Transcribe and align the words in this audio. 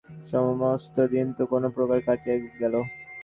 সমস্ত 0.29 0.95
দিন 1.13 1.27
তো 1.37 1.43
কোনো 1.51 1.67
প্রকারে 1.75 2.01
কাটিয়া 2.07 2.35
গেল। 2.61 2.75